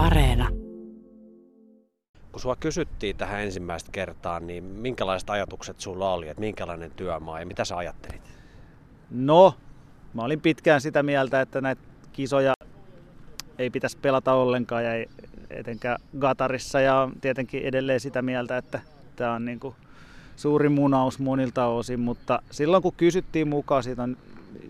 Areena. 0.00 0.48
Kun 2.32 2.40
sua 2.40 2.56
kysyttiin 2.56 3.16
tähän 3.16 3.40
ensimmäistä 3.40 3.92
kertaa, 3.92 4.40
niin 4.40 4.64
minkälaiset 4.64 5.30
ajatukset 5.30 5.80
sulla 5.80 6.12
oli, 6.12 6.28
että 6.28 6.40
minkälainen 6.40 6.90
työmaa 6.90 7.40
ja 7.40 7.46
mitä 7.46 7.64
sä 7.64 7.76
ajattelit? 7.76 8.22
No, 9.10 9.54
mä 10.14 10.22
olin 10.22 10.40
pitkään 10.40 10.80
sitä 10.80 11.02
mieltä, 11.02 11.40
että 11.40 11.60
näitä 11.60 11.82
kisoja 12.12 12.52
ei 13.58 13.70
pitäisi 13.70 13.98
pelata 13.98 14.32
ollenkaan 14.32 14.84
ja 14.84 14.94
ei 14.94 15.06
etenkään 15.50 15.98
Gatarissa 16.18 16.80
ja 16.80 17.08
tietenkin 17.20 17.62
edelleen 17.62 18.00
sitä 18.00 18.22
mieltä, 18.22 18.56
että 18.56 18.80
tämä 19.16 19.32
on 19.32 19.44
niin 19.44 19.60
kuin 19.60 19.74
suuri 20.36 20.68
munaus 20.68 21.18
monilta 21.18 21.66
osin, 21.66 22.00
mutta 22.00 22.42
silloin 22.50 22.82
kun 22.82 22.94
kysyttiin 22.96 23.48
mukaan, 23.48 23.82
siitä 23.82 24.02
on 24.02 24.16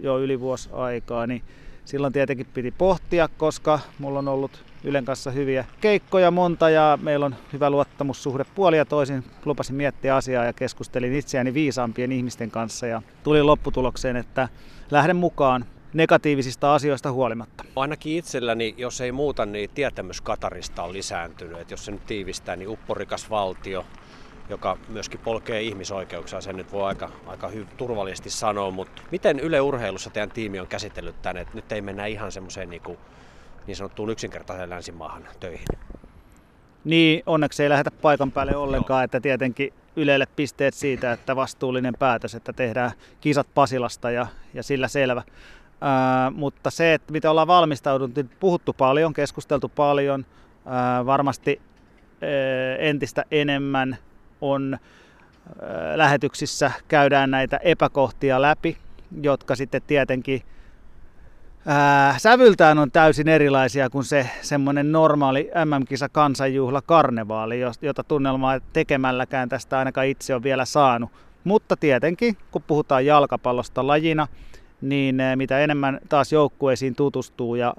jo 0.01 0.19
yli 0.19 0.41
vuosi 0.41 0.69
aikaa, 0.73 1.27
niin 1.27 1.43
silloin 1.91 2.13
tietenkin 2.13 2.47
piti 2.55 2.71
pohtia, 2.71 3.29
koska 3.29 3.81
mulla 3.99 4.19
on 4.19 4.29
ollut 4.29 4.65
Ylen 4.85 5.05
kanssa 5.05 5.31
hyviä 5.31 5.65
keikkoja 5.81 6.31
monta 6.31 6.71
ja 6.71 6.98
meillä 7.03 7.27
on 7.27 7.35
hyvä 7.53 7.71
luottamussuhde 7.71 8.45
puoli 8.55 8.77
ja 8.77 8.85
toisin. 8.85 9.25
Lupasin 9.45 9.77
miettiä 9.77 10.17
asiaa 10.17 10.45
ja 10.45 10.53
keskustelin 10.53 11.15
itseäni 11.15 11.55
viisaampien 11.55 12.12
ihmisten 12.12 12.51
kanssa 12.51 12.87
ja 12.87 13.03
tulin 13.23 13.47
lopputulokseen, 13.47 14.17
että 14.17 14.48
lähden 14.91 15.17
mukaan 15.17 15.65
negatiivisista 15.95 16.75
asioista 16.75 17.12
huolimatta. 17.12 17.65
Ainakin 17.77 18.17
itselläni, 18.17 18.75
jos 18.79 19.01
ei 19.01 19.12
muuta, 19.12 19.47
niin 19.47 19.70
tietämys 19.75 20.20
Katarista 20.20 20.83
on 20.83 20.93
lisääntynyt. 20.93 21.61
Et 21.61 21.70
jos 21.70 21.84
se 21.84 21.93
nyt 21.93 22.07
tiivistää, 22.07 22.57
niin 22.57 22.69
upporikas 22.69 23.31
valtio, 23.31 23.84
joka 24.51 24.79
myöskin 24.89 25.21
polkee 25.21 25.63
ihmisoikeuksia, 25.63 26.41
sen 26.41 26.57
nyt 26.57 26.73
voi 26.73 26.85
aika, 26.85 27.11
aika 27.27 27.49
hy- 27.49 27.67
turvallisesti 27.77 28.31
sanoa, 28.31 28.71
mutta 28.71 29.03
miten 29.11 29.41
Yle 29.41 29.61
Urheilussa 29.61 30.11
teidän 30.11 30.31
tiimi 30.31 30.61
on 30.61 30.67
käsitellyt 30.67 31.23
tänne, 31.23 31.41
että 31.41 31.55
nyt 31.55 31.73
ei 31.73 31.81
mennä 31.81 32.07
ihan 32.07 32.33
semmoiseen 32.33 32.71
niin, 32.71 32.83
kuin, 32.83 32.99
niin 33.67 33.77
sanottuun 33.77 34.11
yksinkertaiseen 34.11 34.71
länsimaahan 34.71 35.29
töihin? 35.41 35.67
Niin, 36.85 37.23
onneksi 37.27 37.63
ei 37.63 37.69
lähdetä 37.69 37.91
paikan 37.91 38.33
päälle 38.33 38.57
ollenkaan, 38.57 39.01
Joo. 39.01 39.05
että 39.05 39.20
tietenkin 39.20 39.73
Ylelle 39.97 40.27
pisteet 40.37 40.75
siitä, 40.75 41.12
että 41.12 41.37
vastuullinen 41.37 41.95
päätös, 41.98 42.35
että 42.35 42.53
tehdään 42.53 42.91
kisat 43.20 43.47
Pasilasta 43.55 44.11
ja, 44.11 44.27
ja 44.55 44.62
sillä 44.62 44.89
selvä. 44.89 45.23
Ää, 45.81 46.31
mutta 46.31 46.70
se, 46.70 46.95
että 46.95 47.12
miten 47.12 47.31
ollaan 47.31 47.47
valmistauduttu, 47.47 48.23
niin 48.23 48.31
puhuttu 48.41 48.73
paljon, 48.73 49.12
keskusteltu 49.12 49.69
paljon, 49.69 50.27
ää, 50.67 51.07
varmasti 51.07 51.61
ää, 52.23 52.77
entistä 52.77 53.25
enemmän 53.31 53.98
on 54.41 54.78
lähetyksissä 55.94 56.70
käydään 56.88 57.30
näitä 57.30 57.56
epäkohtia 57.56 58.42
läpi, 58.42 58.77
jotka 59.22 59.56
sitten 59.56 59.83
tietenkin 59.86 60.42
ää, 61.66 62.14
sävyltään 62.19 62.78
on 62.78 62.91
täysin 62.91 63.28
erilaisia 63.28 63.91
kuin 63.91 64.05
se 64.05 64.30
semmoinen 64.42 64.92
normaali 64.92 65.50
MM-kisa 65.64 66.08
kansanjuhla 66.08 66.83
karnevaali, 66.83 67.61
jota 67.83 68.05
tunnelmaa 68.05 68.61
tekemälläkään 68.72 69.48
tästä 69.48 69.78
ainakaan 69.78 70.06
itse 70.06 70.34
on 70.34 70.42
vielä 70.42 70.64
saanut. 70.64 71.11
Mutta 71.44 71.77
tietenkin, 71.77 72.36
kun 72.50 72.62
puhutaan 72.66 73.06
jalkapallosta 73.06 73.86
lajina, 73.86 74.28
niin 74.80 75.16
mitä 75.36 75.58
enemmän 75.58 76.00
taas 76.08 76.33
joukkueisiin 76.33 76.94
tutustuu 76.94 77.55
ja 77.55 77.74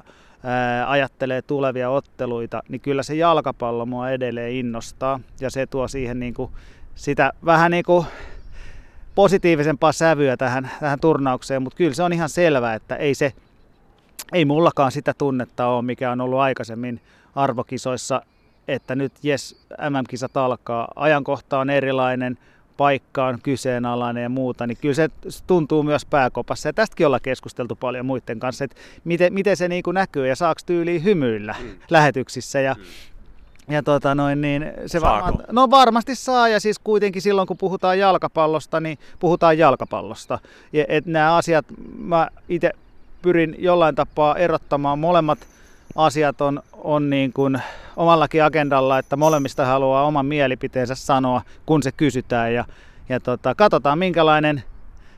ajattelee 0.87 1.41
tulevia 1.41 1.89
otteluita, 1.89 2.63
niin 2.69 2.81
kyllä 2.81 3.03
se 3.03 3.15
jalkapallo 3.15 3.85
mua 3.85 4.09
edelleen 4.09 4.51
innostaa. 4.51 5.19
Ja 5.39 5.49
se 5.49 5.67
tuo 5.67 5.87
siihen 5.87 6.19
niin 6.19 6.33
kuin 6.33 6.51
sitä 6.95 7.33
vähän 7.45 7.71
niin 7.71 7.83
kuin 7.83 8.05
positiivisempaa 9.15 9.91
sävyä 9.91 10.37
tähän, 10.37 10.71
tähän 10.79 10.99
turnaukseen, 10.99 11.61
mutta 11.61 11.77
kyllä 11.77 11.93
se 11.93 12.03
on 12.03 12.13
ihan 12.13 12.29
selvää, 12.29 12.73
että 12.73 12.95
ei 12.95 13.15
se 13.15 13.33
ei 14.33 14.45
mullakaan 14.45 14.91
sitä 14.91 15.13
tunnetta 15.17 15.67
ole, 15.67 15.81
mikä 15.81 16.11
on 16.11 16.21
ollut 16.21 16.39
aikaisemmin 16.39 17.01
arvokisoissa, 17.35 18.21
että 18.67 18.95
nyt 18.95 19.13
jes, 19.23 19.65
MM-kisat 19.89 20.37
alkaa, 20.37 20.87
ajankohta 20.95 21.59
on 21.59 21.69
erilainen, 21.69 22.37
paikka 22.81 23.25
on 23.25 23.39
kyseenalainen 23.43 24.23
ja 24.23 24.29
muuta, 24.29 24.67
niin 24.67 24.77
kyllä 24.81 24.93
se 24.93 25.09
tuntuu 25.47 25.83
myös 25.83 26.05
pääkopassa. 26.05 26.69
Ja 26.69 26.73
tästäkin 26.73 27.05
ollaan 27.05 27.21
keskusteltu 27.21 27.75
paljon 27.75 28.05
muiden 28.05 28.39
kanssa, 28.39 28.63
että 28.63 28.77
miten, 29.03 29.33
miten 29.33 29.57
se 29.57 29.67
niin 29.67 29.83
kuin 29.83 29.95
näkyy 29.95 30.27
ja 30.27 30.35
saako 30.35 30.61
tyyliin 30.65 31.03
hymyillä 31.03 31.55
mm. 31.59 31.69
lähetyksissä. 31.89 32.61
Ja, 32.61 32.75
mm. 32.77 33.73
Ja 33.73 33.83
tota 33.83 34.15
noin, 34.15 34.41
niin 34.41 34.65
se 34.85 35.01
varmaan, 35.01 35.43
no 35.51 35.69
varmasti 35.69 36.15
saa 36.15 36.47
ja 36.47 36.59
siis 36.59 36.79
kuitenkin 36.79 37.21
silloin 37.21 37.47
kun 37.47 37.57
puhutaan 37.57 37.99
jalkapallosta, 37.99 38.79
niin 38.79 38.97
puhutaan 39.19 39.57
jalkapallosta. 39.57 40.39
Ja 40.73 40.85
et 40.87 41.05
nämä 41.05 41.35
asiat 41.35 41.65
mä 41.97 42.27
itse 42.49 42.71
pyrin 43.21 43.55
jollain 43.59 43.95
tapaa 43.95 44.35
erottamaan 44.35 44.99
molemmat 44.99 45.39
asiat 45.95 46.41
on, 46.41 46.61
on 46.73 47.09
niin 47.09 47.33
kuin 47.33 47.61
omallakin 47.95 48.43
agendalla, 48.43 48.99
että 48.99 49.15
molemmista 49.15 49.65
haluaa 49.65 50.05
oman 50.05 50.25
mielipiteensä 50.25 50.95
sanoa, 50.95 51.41
kun 51.65 51.83
se 51.83 51.91
kysytään. 51.91 52.53
Ja, 52.53 52.65
ja 53.09 53.19
tota, 53.19 53.55
katsotaan, 53.55 53.99
minkälainen, 53.99 54.63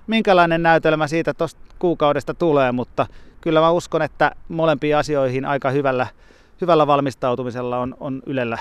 minkälainen 0.08 0.64
näytelmä 0.64 1.08
siitä 1.08 1.34
tuosta 1.34 1.62
kuukaudesta 1.80 2.34
tulee, 2.34 2.72
mutta 2.72 3.06
kyllä 3.42 3.60
mä 3.60 3.72
uskon, 3.72 4.02
että 4.02 4.32
molempiin 4.50 4.98
asioihin 4.98 5.46
aika 5.46 5.70
hyvällä, 5.70 6.08
hyvällä 6.62 6.88
valmistautumisella 6.88 7.80
on, 7.80 7.96
on 8.00 8.22
Ylellä 8.26 8.58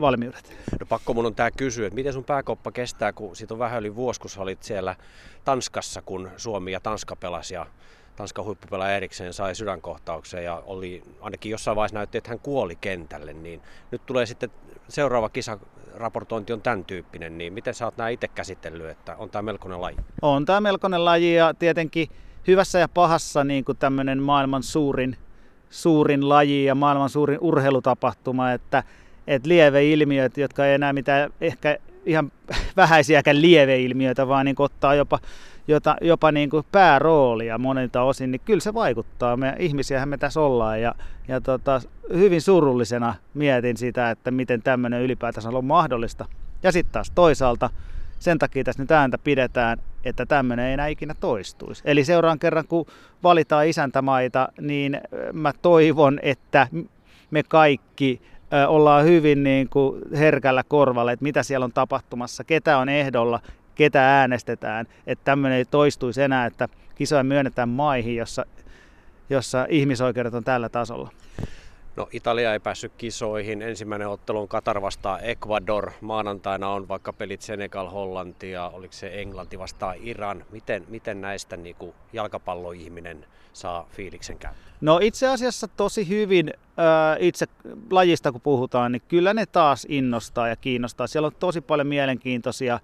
valmiudet. 0.00 0.56
No 0.80 0.86
pakko 0.88 1.14
mun 1.14 1.26
on 1.26 1.34
tää 1.34 1.50
kysyä, 1.50 1.86
että 1.86 1.94
miten 1.94 2.12
sun 2.12 2.24
pääkoppa 2.24 2.72
kestää, 2.72 3.12
kun 3.12 3.36
siitä 3.36 3.54
on 3.54 3.58
vähän 3.58 3.80
yli 3.80 3.94
vuosi, 3.94 4.20
kun 4.20 4.30
sä 4.30 4.40
olit 4.40 4.62
siellä 4.62 4.96
Tanskassa, 5.44 6.02
kun 6.02 6.30
Suomi 6.36 6.72
ja 6.72 6.80
Tanska 6.80 7.16
pelasi 7.16 7.54
ja 7.54 7.66
Tanskan 8.18 8.44
huippupelaaja 8.44 8.96
erikseen 8.96 9.32
sai 9.32 9.54
sydänkohtauksen 9.54 10.44
ja 10.44 10.62
oli, 10.66 11.02
ainakin 11.20 11.50
jossain 11.50 11.76
vaiheessa 11.76 11.98
näytti, 11.98 12.18
että 12.18 12.30
hän 12.30 12.38
kuoli 12.38 12.76
kentälle, 12.76 13.32
niin 13.32 13.62
nyt 13.90 14.06
tulee 14.06 14.26
sitten 14.26 14.50
seuraava 14.88 15.28
kisaraportointi 15.28 16.52
on 16.52 16.62
tämän 16.62 16.84
tyyppinen, 16.84 17.38
niin 17.38 17.52
miten 17.52 17.74
sä 17.74 17.84
oot 17.84 17.96
nämä 17.96 18.08
itse 18.08 18.28
käsitellyt, 18.28 18.90
että 18.90 19.16
on 19.16 19.30
tämä 19.30 19.42
melkoinen 19.42 19.80
laji? 19.80 19.96
On 20.22 20.44
tämä 20.44 20.60
melkoinen 20.60 21.04
laji 21.04 21.34
ja 21.34 21.54
tietenkin 21.54 22.08
hyvässä 22.46 22.78
ja 22.78 22.88
pahassa 22.88 23.44
niin 23.44 23.64
kuin 23.64 23.78
tämmöinen 23.78 24.22
maailman 24.22 24.62
suurin, 24.62 25.16
suurin 25.70 26.28
laji 26.28 26.64
ja 26.64 26.74
maailman 26.74 27.10
suurin 27.10 27.38
urheilutapahtuma, 27.40 28.52
että, 28.52 28.82
että 29.28 29.48
lieveilmiöt, 29.48 30.36
jotka 30.38 30.66
ei 30.66 30.74
enää 30.74 30.92
mitään 30.92 31.30
ehkä 31.40 31.78
ihan 32.06 32.32
vähäisiäkään 32.76 33.42
lieveilmiöitä, 33.42 34.28
vaan 34.28 34.46
niin 34.46 34.56
ottaa 34.58 34.94
jopa 34.94 35.18
jota, 35.68 35.96
jopa 36.00 36.32
niin 36.32 36.50
kuin 36.50 36.66
pääroolia 36.72 37.58
monilta 37.58 38.02
osin, 38.02 38.30
niin 38.30 38.40
kyllä 38.44 38.60
se 38.60 38.74
vaikuttaa. 38.74 39.36
Me 39.36 39.54
ihmisiähän 39.58 40.08
me 40.08 40.18
tässä 40.18 40.40
ollaan 40.40 40.82
ja, 40.82 40.94
ja 41.28 41.40
tota, 41.40 41.80
hyvin 42.14 42.42
surullisena 42.42 43.14
mietin 43.34 43.76
sitä, 43.76 44.10
että 44.10 44.30
miten 44.30 44.62
tämmöinen 44.62 45.02
ylipäätänsä 45.02 45.48
on 45.48 45.64
mahdollista. 45.64 46.26
Ja 46.62 46.72
sitten 46.72 46.92
taas 46.92 47.10
toisaalta 47.14 47.70
sen 48.18 48.38
takia 48.38 48.64
tässä 48.64 48.82
nyt 48.82 48.90
ääntä 48.90 49.18
pidetään, 49.18 49.78
että 50.04 50.26
tämmöinen 50.26 50.66
ei 50.66 50.72
enää 50.72 50.86
ikinä 50.86 51.14
toistuisi. 51.20 51.82
Eli 51.86 52.04
seuraan 52.04 52.38
kerran, 52.38 52.66
kun 52.66 52.86
valitaan 53.22 53.66
isäntämaita, 53.66 54.48
niin 54.60 55.00
mä 55.32 55.52
toivon, 55.52 56.18
että 56.22 56.68
me 57.30 57.42
kaikki 57.42 58.22
ollaan 58.68 59.04
hyvin 59.04 59.42
niin 59.42 59.68
kuin 59.68 60.02
herkällä 60.12 60.62
korvalla, 60.68 61.12
että 61.12 61.22
mitä 61.22 61.42
siellä 61.42 61.64
on 61.64 61.72
tapahtumassa, 61.72 62.44
ketä 62.44 62.78
on 62.78 62.88
ehdolla 62.88 63.40
ketä 63.74 64.18
äänestetään, 64.18 64.86
että 65.06 65.24
tämmöinen 65.24 65.58
ei 65.58 65.64
toistuisi 65.64 66.22
enää, 66.22 66.46
että 66.46 66.68
kisoja 66.94 67.24
myönnetään 67.24 67.68
maihin, 67.68 68.16
jossa, 68.16 68.46
jossa 69.30 69.66
ihmisoikeudet 69.70 70.34
on 70.34 70.44
tällä 70.44 70.68
tasolla. 70.68 71.10
No 71.98 72.08
Italia 72.12 72.52
ei 72.52 72.60
päässyt 72.60 72.92
kisoihin. 72.98 73.62
Ensimmäinen 73.62 74.08
ottelu 74.08 74.40
on 74.40 74.48
Katar 74.48 74.82
vastaan 74.82 75.20
Ecuador. 75.22 75.90
Maanantaina 76.00 76.68
on 76.68 76.88
vaikka 76.88 77.12
pelit 77.12 77.42
Senegal, 77.42 77.88
Hollanti 77.88 78.50
ja 78.50 78.68
oliko 78.68 78.92
se 78.92 79.20
Englanti 79.20 79.58
vastaan 79.58 79.96
Iran. 80.00 80.44
Miten, 80.52 80.84
miten 80.88 81.20
näistä 81.20 81.56
niin 81.56 81.76
kuin 81.76 81.94
jalkapalloihminen 82.12 83.26
saa 83.52 83.88
fiiliksen 83.90 84.38
käy? 84.38 84.52
No 84.80 84.98
itse 85.02 85.28
asiassa 85.28 85.68
tosi 85.68 86.08
hyvin 86.08 86.50
äh, 86.58 87.16
itse 87.20 87.46
lajista 87.90 88.32
kun 88.32 88.40
puhutaan, 88.40 88.92
niin 88.92 89.02
kyllä 89.08 89.34
ne 89.34 89.46
taas 89.46 89.86
innostaa 89.88 90.48
ja 90.48 90.56
kiinnostaa. 90.56 91.06
Siellä 91.06 91.26
on 91.26 91.32
tosi 91.38 91.60
paljon 91.60 91.86
mielenkiintoisia 91.86 92.80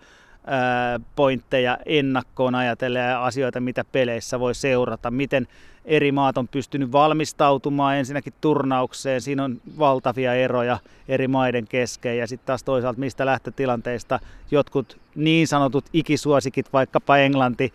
pointteja 1.17 1.79
ennakkoon 1.87 2.55
ajatellen 2.55 3.09
ja 3.09 3.25
asioita, 3.25 3.61
mitä 3.61 3.85
peleissä 3.93 4.41
voi 4.41 4.55
seurata, 4.55 5.11
miten 5.11 5.49
eri 5.85 6.13
maat 6.13 6.39
on 6.39 6.49
pystynyt 6.49 6.93
valmistautumaan 6.93 7.97
ensinnäkin 7.97 8.33
turnaukseen, 8.41 9.21
siinä 9.21 9.45
on 9.45 9.61
valtavia 9.79 10.35
eroja 10.35 10.79
eri 11.09 11.29
maiden 11.29 11.67
kesken. 11.69 12.19
Ja 12.19 12.27
sitten 12.27 12.47
taas 12.47 12.63
toisaalta 12.63 13.01
mistä 13.01 13.27
lähtötilanteista 13.27 14.21
jotkut 14.51 15.01
niin 15.15 15.49
sanotut 15.49 15.85
ikisuosikit, 15.93 16.73
vaikkapa 16.73 17.17
Englanti, 17.17 17.73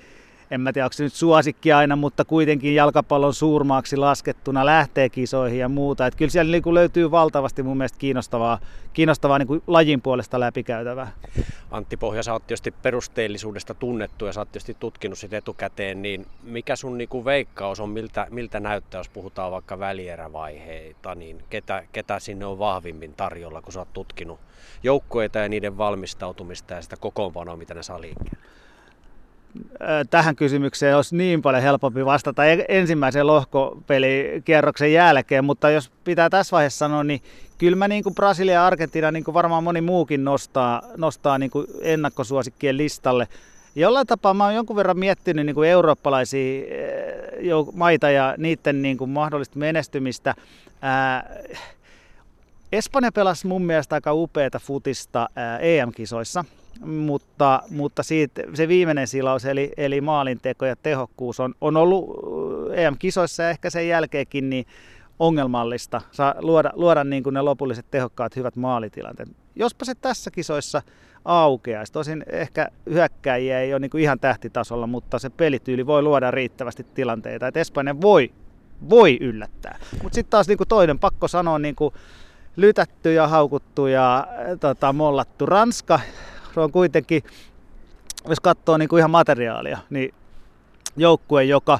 en 0.51 0.61
mä 0.61 0.73
tiedä 0.73 0.85
onko 0.85 0.93
se 0.93 1.03
nyt 1.03 1.13
suosikki 1.13 1.71
aina, 1.71 1.95
mutta 1.95 2.25
kuitenkin 2.25 2.75
jalkapallon 2.75 3.33
suurmaaksi 3.33 3.97
laskettuna 3.97 4.65
lähtee 4.65 5.09
kisoihin 5.09 5.59
ja 5.59 5.69
muuta. 5.69 6.07
Et 6.07 6.15
kyllä 6.15 6.31
siellä 6.31 6.51
niin 6.51 6.73
löytyy 6.73 7.11
valtavasti 7.11 7.63
mun 7.63 7.77
mielestä 7.77 7.97
kiinnostavaa, 7.97 8.59
kiinnostavaa 8.93 9.39
niin 9.39 9.63
lajin 9.67 10.01
puolesta 10.01 10.39
läpikäytävää. 10.39 11.11
Antti 11.71 11.97
Pohja, 11.97 12.23
sä 12.23 12.33
oot 12.33 12.47
tietysti 12.47 12.71
perusteellisuudesta 12.71 13.73
tunnettu 13.73 14.25
ja 14.25 14.33
sä 14.33 14.41
oot 14.41 14.51
tietysti 14.51 14.77
tutkinut 14.79 15.17
sitä 15.17 15.37
etukäteen, 15.37 16.01
niin 16.01 16.25
mikä 16.43 16.75
sun 16.75 16.97
niin 16.97 17.09
kuin 17.09 17.25
veikkaus 17.25 17.79
on, 17.79 17.89
miltä, 17.89 18.27
miltä 18.29 18.59
näyttää, 18.59 18.99
jos 18.99 19.09
puhutaan 19.09 19.51
vaikka 19.51 19.79
välierävaiheita, 19.79 21.15
niin 21.15 21.43
ketä, 21.49 21.83
ketä 21.91 22.19
sinne 22.19 22.45
on 22.45 22.59
vahvimmin 22.59 23.13
tarjolla, 23.13 23.61
kun 23.61 23.73
sä 23.73 23.79
oot 23.79 23.93
tutkinut 23.93 24.39
joukkueita 24.83 25.39
ja 25.39 25.49
niiden 25.49 25.77
valmistautumista 25.77 26.73
ja 26.73 26.81
sitä 26.81 26.95
kokoonpanoa, 26.99 27.57
mitä 27.57 27.73
ne 27.73 27.83
saa 27.83 28.01
liikkeelle? 28.01 28.49
Tähän 30.09 30.35
kysymykseen 30.35 30.95
olisi 30.95 31.15
niin 31.15 31.41
paljon 31.41 31.63
helpompi 31.63 32.05
vastata 32.05 32.45
e- 32.45 32.65
ensimmäisen 32.67 33.27
lohkopelikierroksen 33.27 34.93
jälkeen, 34.93 35.45
mutta 35.45 35.69
jos 35.69 35.91
pitää 36.03 36.29
tässä 36.29 36.55
vaiheessa 36.55 36.77
sanoa, 36.77 37.03
niin 37.03 37.21
kyllä 37.57 37.75
mä 37.75 37.87
niin 37.87 38.03
kuin 38.03 38.15
Brasilia 38.15 38.53
ja 38.53 38.67
Argentiina, 38.67 39.11
niin 39.11 39.23
kuin 39.23 39.33
varmaan 39.33 39.63
moni 39.63 39.81
muukin 39.81 40.23
nostaa, 40.23 40.81
nostaa 40.97 41.37
niin 41.37 41.51
kuin 41.51 41.67
ennakkosuosikkien 41.81 42.77
listalle. 42.77 43.27
Jollain 43.75 44.07
tapaa 44.07 44.33
mä 44.33 44.45
oon 44.45 44.55
jonkun 44.55 44.75
verran 44.75 44.99
miettinyt 44.99 45.45
niin 45.45 45.55
kuin 45.55 45.69
eurooppalaisia 45.69 46.63
maita 47.73 48.09
ja 48.09 48.35
niiden 48.37 48.81
niin 48.81 48.97
kuin 48.97 49.09
mahdollista 49.09 49.59
menestymistä. 49.59 50.35
Ää, 50.81 51.35
Espanja 52.71 53.11
pelasi 53.11 53.47
mun 53.47 53.65
mielestä 53.65 53.95
aika 53.95 54.13
upeata 54.13 54.59
futista 54.59 55.29
EM-kisoissa 55.61 56.45
mutta, 56.85 57.61
mutta 57.69 58.03
siitä, 58.03 58.41
se 58.53 58.67
viimeinen 58.67 59.07
silaus 59.07 59.45
eli, 59.45 59.71
eli 59.77 60.01
maalinteko 60.01 60.65
ja 60.65 60.75
tehokkuus 60.75 61.39
on, 61.39 61.55
on 61.61 61.77
ollut 61.77 62.19
EM-kisoissa 62.73 63.43
ja 63.43 63.49
ehkä 63.49 63.69
sen 63.69 63.87
jälkeenkin 63.87 64.49
niin 64.49 64.65
ongelmallista 65.19 66.01
saa 66.11 66.35
luoda, 66.39 66.71
luoda 66.73 67.03
niin 67.03 67.23
kuin 67.23 67.33
ne 67.33 67.41
lopulliset 67.41 67.85
tehokkaat 67.91 68.35
hyvät 68.35 68.55
maalitilanteet. 68.55 69.29
Jospa 69.55 69.85
se 69.85 69.95
tässä 69.95 70.31
kisoissa 70.31 70.81
aukeaisi. 71.25 71.93
Tosin 71.93 72.23
ehkä 72.27 72.67
hyökkäjiä 72.89 73.59
ei 73.59 73.73
ole 73.73 73.79
niin 73.79 73.91
kuin 73.91 74.03
ihan 74.03 74.19
tähtitasolla, 74.19 74.87
mutta 74.87 75.19
se 75.19 75.29
pelityyli 75.29 75.85
voi 75.85 76.01
luoda 76.01 76.31
riittävästi 76.31 76.85
tilanteita. 76.93 77.47
Että 77.47 77.59
Espanja 77.59 78.01
voi, 78.01 78.31
voi 78.89 79.17
yllättää. 79.21 79.79
Mutta 80.03 80.15
sitten 80.15 80.29
taas 80.29 80.47
niin 80.47 80.57
kuin 80.57 80.67
toinen 80.67 80.99
pakko 80.99 81.27
sanoa 81.27 81.59
niin 81.59 81.75
kuin 81.75 81.93
lytätty 82.55 83.13
ja 83.13 83.27
haukuttu 83.27 83.87
ja 83.87 84.27
tota, 84.59 84.93
mollattu 84.93 85.45
Ranska 85.45 85.99
se 86.53 86.59
on 86.59 86.71
kuitenkin, 86.71 87.23
jos 88.27 88.39
katsoo 88.39 88.77
niin 88.77 88.89
kuin 88.89 88.99
ihan 88.99 89.11
materiaalia, 89.11 89.77
niin 89.89 90.13
joukkue, 90.97 91.43
joka 91.43 91.79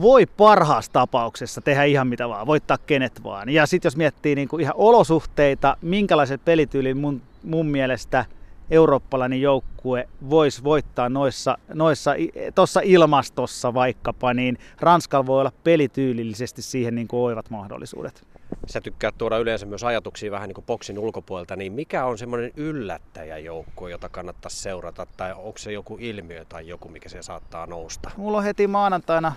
voi 0.00 0.26
parhaassa 0.26 0.92
tapauksessa 0.92 1.60
tehdä 1.60 1.84
ihan 1.84 2.06
mitä 2.06 2.28
vaan, 2.28 2.46
voittaa 2.46 2.78
kenet 2.78 3.24
vaan. 3.24 3.48
Ja 3.48 3.66
sitten 3.66 3.86
jos 3.86 3.96
miettii 3.96 4.34
niin 4.34 4.48
kuin 4.48 4.60
ihan 4.60 4.74
olosuhteita, 4.76 5.76
minkälaiset 5.82 6.44
pelityyli 6.44 6.94
mun, 6.94 7.22
mun 7.42 7.66
mielestä 7.66 8.24
eurooppalainen 8.70 9.40
joukkue 9.40 10.08
voisi 10.30 10.64
voittaa 10.64 11.08
noissa, 11.08 11.58
noissa 11.74 12.14
tuossa 12.54 12.80
ilmastossa 12.84 13.74
vaikkapa, 13.74 14.34
niin 14.34 14.58
Ranskalla 14.80 15.26
voi 15.26 15.40
olla 15.40 15.52
pelityylillisesti 15.64 16.62
siihen 16.62 16.94
niin 16.94 17.08
kuin 17.08 17.20
oivat 17.20 17.50
mahdollisuudet 17.50 18.29
sä 18.66 18.80
tykkäät 18.80 19.14
tuoda 19.18 19.38
yleensä 19.38 19.66
myös 19.66 19.84
ajatuksia 19.84 20.30
vähän 20.30 20.48
niin 20.48 20.54
kuin 20.54 20.64
boksin 20.66 20.98
ulkopuolelta, 20.98 21.56
niin 21.56 21.72
mikä 21.72 22.04
on 22.04 22.18
semmoinen 22.18 22.52
yllättäjäjoukkue, 22.56 23.90
jota 23.90 24.08
kannattaa 24.08 24.50
seurata, 24.50 25.06
tai 25.16 25.32
onko 25.32 25.58
se 25.58 25.72
joku 25.72 25.96
ilmiö 26.00 26.44
tai 26.48 26.68
joku, 26.68 26.88
mikä 26.88 27.08
se 27.08 27.22
saattaa 27.22 27.66
nousta? 27.66 28.10
Mulla 28.16 28.38
on 28.38 28.44
heti 28.44 28.66
maanantaina 28.66 29.32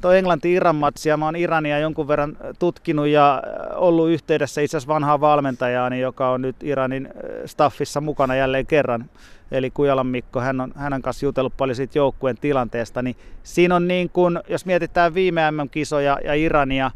tuo 0.00 0.12
Englanti-Iran 0.12 0.76
matsi 0.76 1.08
ja 1.08 1.16
mä 1.16 1.24
oon 1.24 1.36
Irania 1.36 1.78
jonkun 1.78 2.08
verran 2.08 2.36
tutkinut 2.58 3.06
ja 3.06 3.42
ollut 3.74 4.08
yhteydessä 4.08 4.60
itse 4.60 4.76
asiassa 4.76 4.94
vanhaa 4.94 5.20
valmentajaani, 5.20 6.00
joka 6.00 6.30
on 6.30 6.42
nyt 6.42 6.56
Iranin 6.62 7.08
staffissa 7.46 8.00
mukana 8.00 8.36
jälleen 8.36 8.66
kerran. 8.66 9.10
Eli 9.50 9.70
Kujalan 9.70 10.06
Mikko, 10.06 10.40
hän 10.40 10.60
on 10.60 10.72
hänen 10.76 11.02
kanssa 11.02 11.26
jutellut 11.26 11.56
paljon 11.56 11.76
siitä 11.76 11.98
joukkueen 11.98 12.36
tilanteesta, 12.40 13.02
niin 13.02 13.16
siinä 13.42 13.76
on 13.76 13.88
niin 13.88 14.10
kuin, 14.10 14.40
jos 14.48 14.66
mietitään 14.66 15.14
viime 15.14 15.50
MM-kisoja 15.50 16.18
ja 16.24 16.34
Irania, 16.34 16.90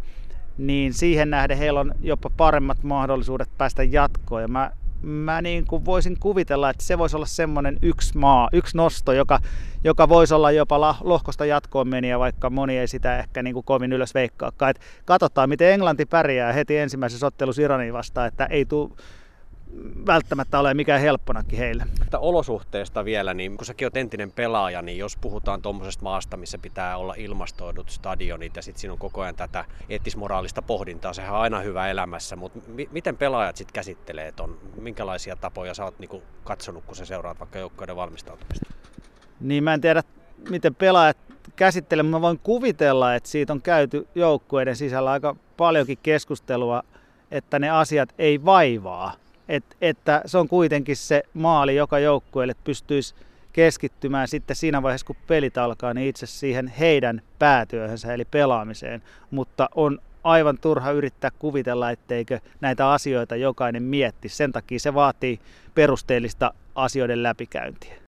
niin 0.59 0.93
siihen 0.93 1.31
nähden 1.31 1.59
heillä 1.59 1.81
on 1.81 1.95
jopa 2.01 2.31
paremmat 2.37 2.83
mahdollisuudet 2.83 3.49
päästä 3.59 3.83
jatkoon. 3.83 4.43
Ja 4.43 4.49
mä, 4.49 4.71
mä 5.03 5.43
niin 5.43 5.67
kuin 5.67 5.85
voisin 5.85 6.17
kuvitella, 6.21 6.71
että 6.71 6.85
se 6.85 6.99
voisi 6.99 7.17
olla 7.17 7.27
semmoinen 7.27 7.79
yksi 7.83 8.19
maa, 8.19 8.49
yksi 8.53 8.77
nosto, 8.77 9.13
joka, 9.13 9.41
joka 9.85 10.09
voisi 10.09 10.35
olla 10.35 10.51
jopa 10.51 10.81
lohkosta 11.01 11.45
jatkoon 11.45 11.89
meniä, 11.89 12.19
vaikka 12.19 12.51
moni 12.51 12.79
ei 12.79 12.89
sitä 12.89 13.19
ehkä 13.19 13.43
niin 13.43 13.55
kuin 13.55 13.65
kovin 13.65 13.93
ylös 13.93 14.15
veikkaakaan. 14.15 14.71
Et 14.71 14.81
katsotaan, 15.05 15.49
miten 15.49 15.73
Englanti 15.73 16.07
pärjää 16.07 16.53
heti 16.53 16.77
ensimmäisessä 16.77 17.27
ottelussa 17.27 17.63
Iranin 17.63 17.93
vastaan, 17.93 18.29
että 18.29 18.47
ei 18.47 18.65
tule 18.65 18.91
välttämättä 20.07 20.59
ole 20.59 20.75
mikään 20.75 21.01
helpponakin 21.01 21.59
heille. 21.59 21.87
Että 22.03 22.19
olosuhteesta 22.19 23.05
vielä, 23.05 23.35
niin 23.35 23.57
kun 23.57 23.67
säkin 23.67 23.87
olet 23.87 23.97
entinen 23.97 24.33
pelaaja, 24.33 24.83
niin 24.83 24.99
jos 24.99 25.17
puhutaan 25.17 25.63
tuommoisesta 25.63 26.03
maasta, 26.03 26.37
missä 26.37 26.59
pitää 26.59 26.97
olla 26.97 27.15
ilmastoidut 27.17 27.91
stadionit 27.91 28.57
ja 28.57 28.63
sitten 28.63 28.81
siinä 28.81 28.93
on 28.93 28.99
koko 28.99 29.21
ajan 29.21 29.35
tätä 29.35 29.65
eettismoraalista 29.89 30.63
pohdintaa, 30.63 31.13
sehän 31.13 31.35
on 31.35 31.41
aina 31.41 31.61
hyvä 31.61 31.89
elämässä, 31.89 32.37
mutta 32.37 32.59
mi- 32.67 32.89
miten 32.93 33.17
pelaajat 33.17 33.57
sitten 33.57 33.75
käsittelee 33.75 34.33
ton, 34.33 34.59
minkälaisia 34.81 35.37
tapoja 35.37 35.75
sä 35.75 35.85
oot 35.85 35.99
niinku 35.99 36.23
katsonut, 36.45 36.85
kun 36.85 36.97
sä 36.97 37.05
seuraat 37.05 37.41
vaikka 37.41 37.59
joukkoiden 37.59 37.97
valmistautumista? 37.97 38.71
Niin 39.41 39.65
mä 39.65 39.75
en 39.75 39.81
tiedä, 39.81 40.03
miten 40.51 40.75
pelaajat 40.75 41.17
käsittelee, 41.57 42.03
mutta 42.03 42.19
mä 42.19 42.23
voin 42.23 42.41
kuvitella, 42.43 43.15
että 43.15 43.29
siitä 43.29 43.53
on 43.53 43.63
käyty 43.63 44.09
joukkueiden 44.15 44.77
sisällä 44.77 45.11
aika 45.11 45.37
paljonkin 45.57 45.99
keskustelua, 46.03 46.83
että 47.31 47.59
ne 47.59 47.71
asiat 47.71 48.15
ei 48.19 48.45
vaivaa 48.45 49.24
et, 49.49 49.65
että 49.81 50.23
se 50.27 50.39
on 50.39 50.49
kuitenkin 50.49 50.97
se 50.97 51.23
maali 51.35 51.77
joka 51.77 51.99
joukkueelle 51.99 52.55
pystyisi 52.65 53.15
keskittymään 53.53 54.29
sitten 54.29 54.57
siinä 54.57 54.83
vaiheessa, 54.83 55.07
kun 55.07 55.17
pelit 55.27 55.59
alkaa, 55.59 55.95
niin 55.95 56.09
itse 56.09 56.27
siihen 56.27 56.69
heidän 56.69 57.23
päätyöhönsä 57.39 58.15
eli 58.15 58.25
pelaamiseen. 58.25 59.03
Mutta 59.31 59.69
on 59.75 59.99
aivan 60.25 60.59
turha 60.59 60.91
yrittää 60.91 61.31
kuvitella, 61.39 61.91
etteikö 61.91 62.41
näitä 62.61 62.93
asioita 62.93 63.37
jokainen 63.37 63.83
mietti. 63.83 64.29
Sen 64.29 64.53
takia 64.53 64.79
se 64.79 64.95
vaatii 64.95 65.41
perusteellista 65.75 66.55
asioiden 66.75 67.23
läpikäyntiä. 67.23 68.04